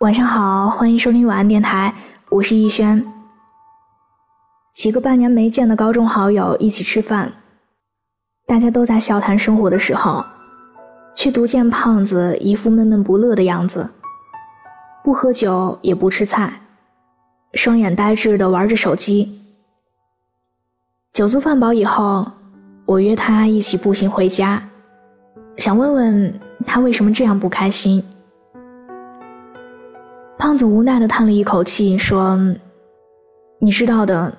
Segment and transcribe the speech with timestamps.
[0.00, 1.92] 晚上好，欢迎收听晚安电台，
[2.28, 3.04] 我是逸轩。
[4.72, 7.32] 几个半年没见的高中好友一起吃饭，
[8.46, 10.24] 大家都在笑谈生活的时候，
[11.16, 13.90] 却独见胖子一副闷闷不乐的样子，
[15.02, 16.60] 不喝酒也不吃菜，
[17.54, 19.42] 双眼呆滞的玩着手机。
[21.12, 22.24] 酒足饭饱以后，
[22.86, 24.62] 我约他一起步行回家，
[25.56, 28.00] 想问问他为什么这样不开心。
[30.38, 32.38] 胖子无奈的叹了一口气，说
[33.58, 34.32] ：“你知道的，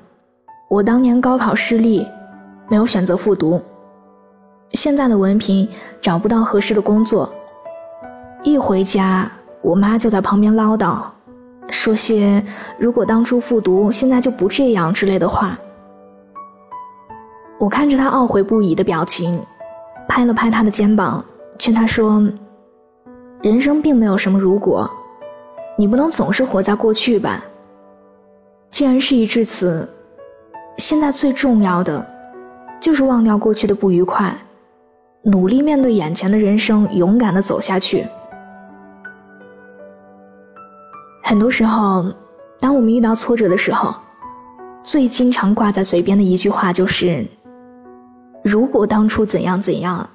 [0.70, 2.08] 我当年高考失利，
[2.70, 3.62] 没有选择复读。
[4.72, 5.67] 现在的文凭
[5.99, 7.30] 找不到合适的工作，
[8.44, 9.30] 一回家，
[9.62, 11.02] 我妈就在旁边唠叨，
[11.70, 12.41] 说些
[12.77, 15.59] 如果当初复读，现在就不这样之类的话。
[17.59, 19.38] 我看着他懊悔不已的表情，
[20.08, 21.23] 拍了拍他的肩膀，
[21.58, 22.23] 劝他说：
[23.41, 24.89] 人生并没有什么如果。”
[25.79, 27.41] 你不能总是活在过去吧。
[28.69, 29.88] 既然事已至此，
[30.77, 32.05] 现在最重要的，
[32.81, 34.38] 就是忘掉过去的不愉快，
[35.23, 38.05] 努力面对眼前的人生，勇敢的走下去。
[41.23, 42.14] 很多时候，
[42.59, 43.95] 当我们遇到挫折的时候，
[44.83, 47.25] 最经常挂在嘴边的一句话就是
[48.43, 50.09] ：“如果当初怎样怎样，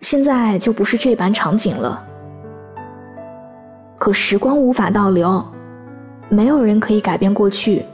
[0.00, 2.04] 现在就不是这般场景了。”
[4.00, 5.44] 可时光无法倒流，
[6.30, 7.84] 没有人可以改变过去，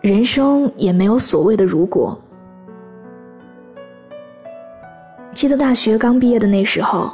[0.00, 2.18] 人生也没有所谓的如果。
[5.30, 7.08] 记得大学刚毕业的那时候，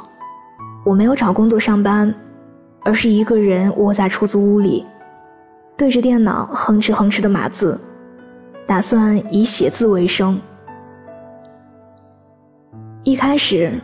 [0.83, 2.11] 我没有找工作上班，
[2.81, 4.83] 而是一个人窝在出租屋里，
[5.77, 7.79] 对着电脑哼哧哼哧的码字，
[8.65, 10.41] 打算以写字为生。
[13.03, 13.79] 一开始，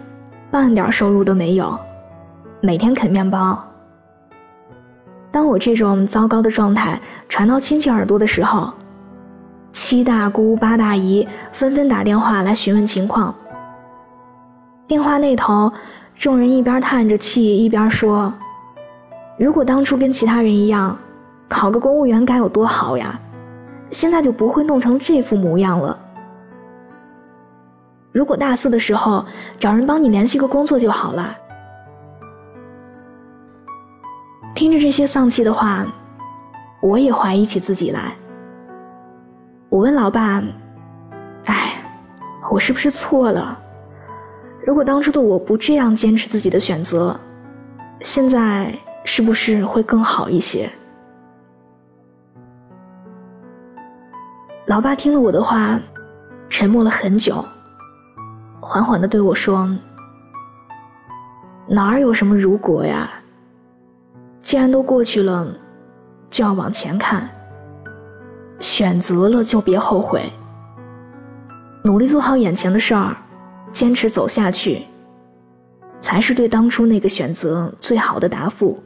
[0.49, 1.77] 半点收入都没有，
[2.59, 3.63] 每天啃面包。
[5.31, 8.73] 当我这种糟糕的状态传到亲戚耳朵的时候，
[9.71, 13.33] 七大姑八大姨纷纷打电话来询问情况。
[14.87, 15.71] 电话那头，
[16.17, 18.33] 众人一边叹着气，一边说
[19.37, 20.97] ：“如果当初跟其他人一样，
[21.47, 23.19] 考个公务员该有多好呀！
[23.91, 25.95] 现在就不会弄成这副模样了。
[28.11, 29.23] 如果大四的时候
[29.59, 31.37] 找人帮你联系个工作就好了。”
[34.59, 35.87] 听着这些丧气的话，
[36.81, 38.13] 我也怀疑起自己来。
[39.69, 40.43] 我问老爸
[41.47, 41.81] ：“哎，
[42.51, 43.57] 我是不是错了？
[44.67, 47.17] 如果当初的我不这样坚持自己的选择，
[48.01, 50.69] 现在是不是会更好一些？”
[54.67, 55.79] 老爸听了我的话，
[56.49, 57.45] 沉默了很久，
[58.59, 59.69] 缓缓的对我说
[61.65, 63.09] ：“哪儿有什么如果呀？”
[64.41, 65.47] 既然都过去了，
[66.29, 67.29] 就要往前看。
[68.59, 70.29] 选择了就别后悔，
[71.83, 73.15] 努力做好眼前的事儿，
[73.71, 74.85] 坚持走下去，
[76.01, 78.77] 才是对当初那个选择最好的答复。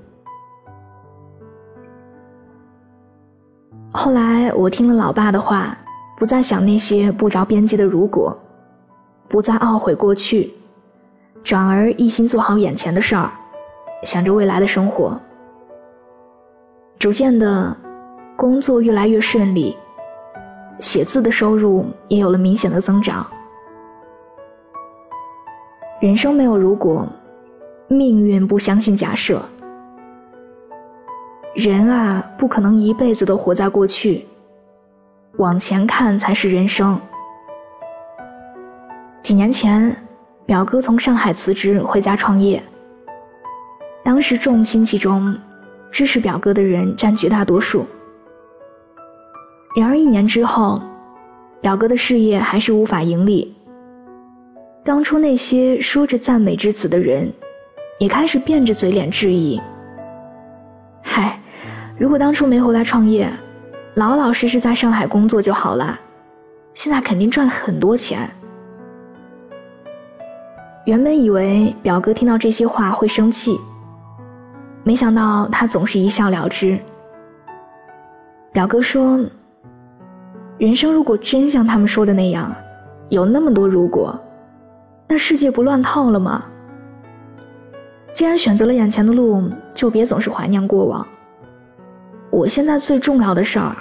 [3.92, 5.76] 后来我听了老爸的话，
[6.18, 8.38] 不再想那些不着边际的如果，
[9.28, 10.54] 不再懊悔过去，
[11.44, 13.32] 转而一心做好眼前的事儿，
[14.04, 15.20] 想着未来的生活。
[17.04, 17.76] 逐渐的，
[18.38, 19.76] 工作越来越顺利，
[20.80, 23.28] 写字的收入也有了明显的增长。
[26.00, 27.06] 人生没有如果，
[27.90, 29.42] 命运不相信假设。
[31.54, 34.26] 人啊，不可能一辈子都活在过去，
[35.36, 36.98] 往前看才是人生。
[39.22, 39.94] 几年前，
[40.46, 42.64] 表哥从上海辞职回家创业，
[44.06, 45.38] 当时众亲戚中。
[45.94, 47.86] 支持表哥的人占绝大多数。
[49.76, 50.82] 然而一年之后，
[51.62, 53.56] 表哥的事业还是无法盈利。
[54.84, 57.32] 当初那些说着赞美之词的人，
[58.00, 59.62] 也开始变着嘴脸质疑
[61.06, 61.40] ：“嗨，
[61.96, 63.32] 如果当初没回来创业，
[63.94, 66.00] 老老实实在上海工作就好了，
[66.74, 68.28] 现在肯定赚很多钱。”
[70.86, 73.60] 原本以为表哥听到这些话会生气。
[74.84, 76.78] 没想到他总是一笑了之。
[78.52, 79.20] 表哥说
[80.60, 82.54] ：“人生如果真像他们说的那样，
[83.10, 84.20] 有那么多如果，
[85.08, 86.44] 那世界不乱套了吗？
[88.14, 89.42] 既然选择了眼前的路，
[89.74, 91.08] 就别总是怀念过往。
[92.30, 93.76] 我现在最重要的事儿，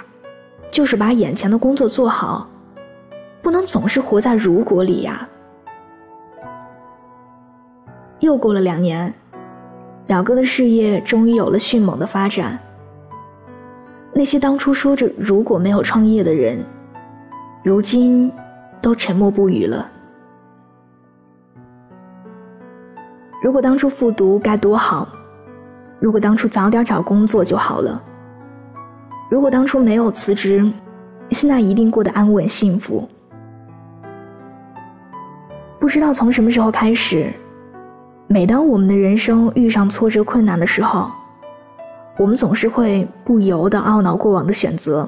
[0.71, 2.47] 就是把眼前的工作做好，
[3.41, 5.27] 不能总是活在如果里呀。”
[8.19, 9.13] 又过了两年。
[10.05, 12.59] 表哥的事业终于有了迅猛的发展。
[14.13, 16.63] 那些当初说着如果没有创业的人，
[17.63, 18.31] 如今
[18.81, 19.89] 都沉默不语了。
[23.41, 25.07] 如果当初复读该多好，
[25.99, 28.01] 如果当初早点找工作就好了。
[29.29, 30.63] 如果当初没有辞职，
[31.31, 33.09] 现在一定过得安稳幸福。
[35.79, 37.33] 不知道从什么时候开始，
[38.27, 41.11] 每当我们的人生遇上挫折困难的时候，
[42.17, 45.07] 我们总是会不由得懊恼过往的选择，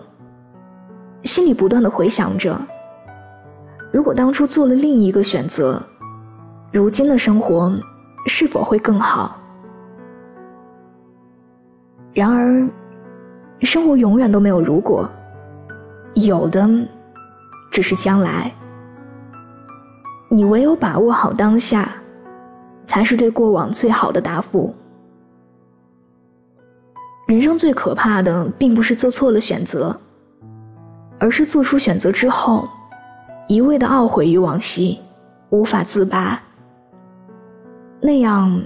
[1.24, 2.60] 心里不断的回想着：
[3.92, 5.82] 如果当初做了另一个选择，
[6.72, 7.74] 如今的生活
[8.28, 9.38] 是否会更好？
[12.14, 12.68] 然而，
[13.62, 15.10] 生活永远都没有如果，
[16.14, 16.68] 有的
[17.72, 18.52] 只是将来。
[20.30, 21.92] 你唯有把握好当下，
[22.96, 24.74] 才是对过往最好的答复。
[27.28, 29.94] 人生最可怕的，并不是做错了选择，
[31.20, 32.66] 而是做出选择之后，
[33.50, 34.98] 一味的懊悔于往昔，
[35.50, 36.42] 无法自拔。
[38.00, 38.64] 那样，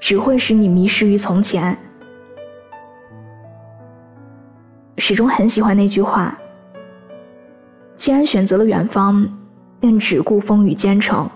[0.00, 1.74] 只会使你迷失于从前。
[4.98, 6.36] 始终很喜欢那句话：
[7.96, 9.26] 既然选择了远方，
[9.80, 11.26] 便只顾风雨兼程。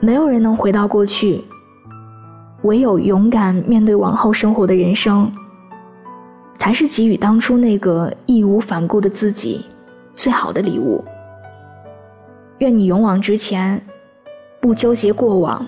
[0.00, 1.44] 没有人能回到过去。
[2.62, 5.30] 唯有勇敢面对往后生活的人生，
[6.56, 9.64] 才是给予当初那个义无反顾的自己
[10.14, 11.04] 最好的礼物。
[12.58, 13.80] 愿你勇往直前，
[14.60, 15.64] 不纠结过往，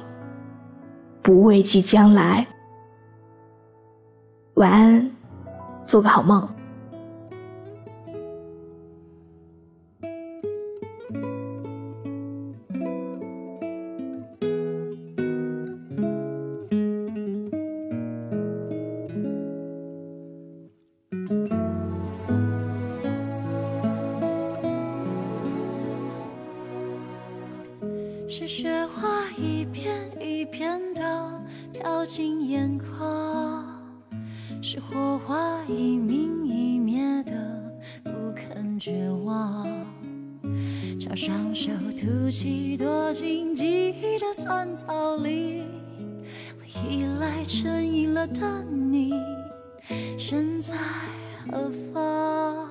[1.23, 2.45] 不畏惧将来。
[4.55, 5.11] 晚安，
[5.85, 6.49] 做个好梦。
[32.09, 33.63] 进眼眶，
[34.63, 37.33] 是火花一明一灭的
[38.03, 39.69] 不肯绝望。
[40.99, 41.71] 叫双手
[42.01, 45.65] 吐气，躲进记忆的酸草里。
[46.59, 49.13] 我依赖成瘾了的你，
[50.17, 50.75] 身在
[51.47, 52.71] 何方？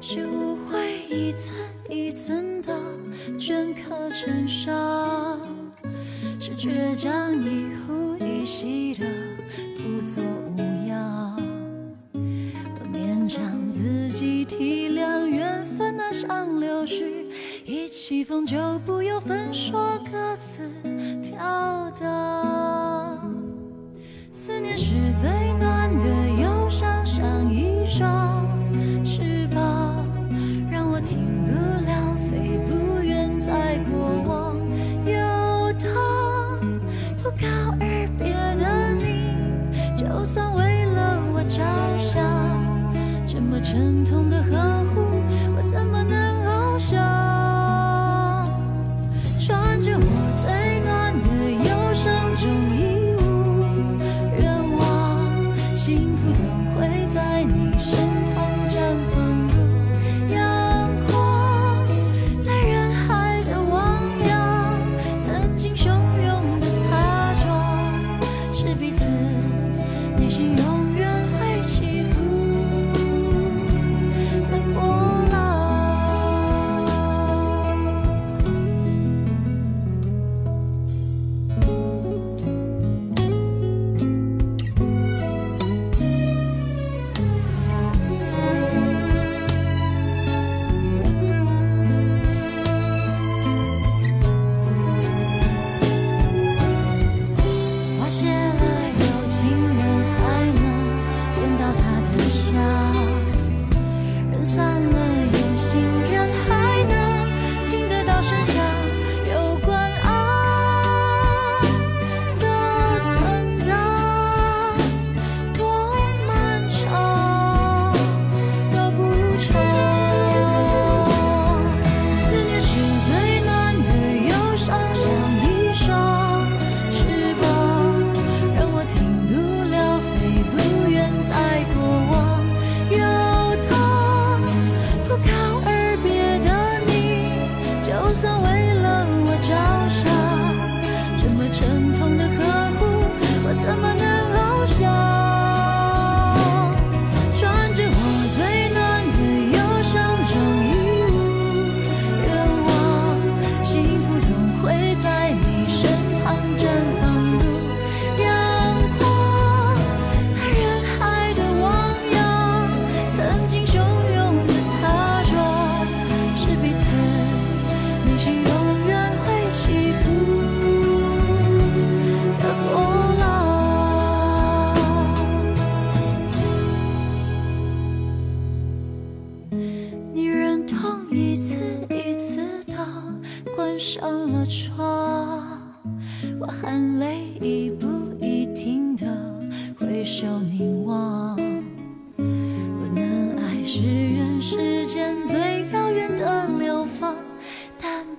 [0.00, 1.58] 是误会一寸
[1.90, 2.72] 一寸的。
[3.36, 5.40] 镌刻成伤，
[6.38, 7.66] 是倔强一
[8.44, 9.06] 依稀的
[9.78, 11.34] 不作无恙。
[12.12, 17.24] 我勉强自己体谅缘分那像柳絮，
[17.64, 20.68] 一起风就不由分说各自
[21.22, 23.18] 飘荡。
[24.30, 26.23] 思念是最暖的
[70.28, 70.93] 写了。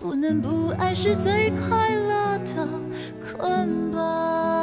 [0.06, 2.68] 不能不爱是最快乐的
[3.26, 4.55] 捆绑。